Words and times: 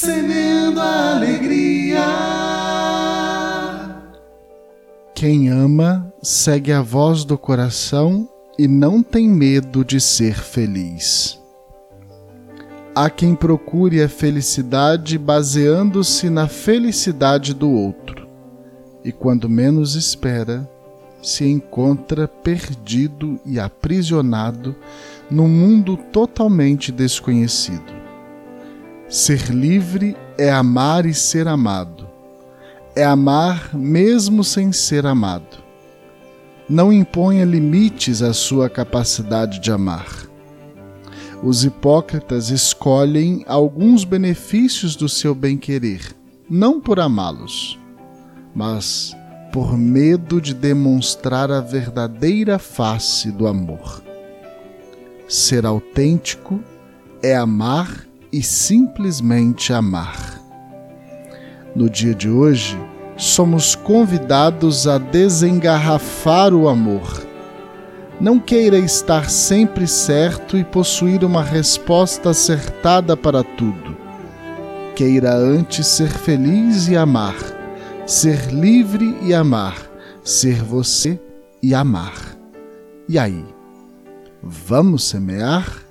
semeando 0.00 0.80
a 0.80 1.16
alegria. 1.16 2.06
Quem 5.14 5.50
ama 5.50 6.10
segue 6.22 6.72
a 6.72 6.80
voz 6.80 7.22
do 7.22 7.36
coração 7.36 8.26
e 8.58 8.66
não 8.66 9.02
tem 9.02 9.28
medo 9.28 9.84
de 9.84 10.00
ser 10.00 10.36
feliz. 10.36 11.38
Há 12.94 13.10
quem 13.10 13.34
procure 13.34 14.02
a 14.02 14.08
felicidade 14.08 15.18
baseando-se 15.18 16.30
na 16.30 16.48
felicidade 16.48 17.52
do 17.52 17.70
outro, 17.70 18.26
e 19.04 19.12
quando 19.12 19.50
menos 19.50 19.96
espera, 19.96 20.66
se 21.22 21.44
encontra 21.44 22.26
perdido 22.26 23.38
e 23.44 23.60
aprisionado 23.60 24.74
num 25.30 25.46
mundo 25.48 25.98
totalmente 26.10 26.90
desconhecido. 26.90 27.99
Ser 29.10 29.50
livre 29.50 30.16
é 30.38 30.50
amar 30.50 31.04
e 31.04 31.12
ser 31.12 31.48
amado. 31.48 32.08
É 32.96 33.04
amar 33.04 33.74
mesmo 33.74 34.42
sem 34.42 34.72
ser 34.72 35.04
amado. 35.04 35.58
Não 36.68 36.92
imponha 36.92 37.44
limites 37.44 38.22
à 38.22 38.32
sua 38.32 38.70
capacidade 38.70 39.58
de 39.58 39.72
amar 39.72 40.30
os 41.42 41.64
hipócritas 41.64 42.50
escolhem 42.50 43.44
alguns 43.46 44.04
benefícios 44.04 44.94
do 44.94 45.08
seu 45.08 45.34
bem-querer, 45.34 46.14
não 46.48 46.78
por 46.80 47.00
amá-los, 47.00 47.78
mas 48.54 49.16
por 49.50 49.76
medo 49.76 50.40
de 50.40 50.52
demonstrar 50.52 51.50
a 51.50 51.60
verdadeira 51.60 52.58
face 52.58 53.30
do 53.30 53.46
amor. 53.46 54.02
Ser 55.26 55.64
autêntico 55.64 56.60
é 57.22 57.34
amar 57.34 58.06
e 58.32 58.42
simplesmente 58.42 59.72
amar. 59.72 60.40
No 61.74 61.88
dia 61.88 62.14
de 62.14 62.28
hoje, 62.28 62.78
somos 63.16 63.74
convidados 63.74 64.86
a 64.86 64.98
desengarrafar 64.98 66.54
o 66.54 66.68
amor 66.68 67.30
não 68.20 68.38
queira 68.38 68.76
estar 68.76 69.30
sempre 69.30 69.86
certo 69.86 70.58
e 70.58 70.62
possuir 70.62 71.24
uma 71.24 71.42
resposta 71.42 72.30
acertada 72.30 73.16
para 73.16 73.42
tudo. 73.42 73.96
Queira 74.94 75.34
antes 75.34 75.86
ser 75.86 76.10
feliz 76.10 76.86
e 76.88 76.96
amar, 76.96 77.34
ser 78.06 78.52
livre 78.52 79.16
e 79.22 79.32
amar, 79.32 79.74
ser 80.22 80.62
você 80.62 81.18
e 81.62 81.74
amar. 81.74 82.36
E 83.08 83.18
aí? 83.18 83.42
Vamos 84.42 85.04
semear? 85.04 85.89